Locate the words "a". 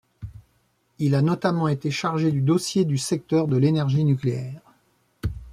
1.13-1.21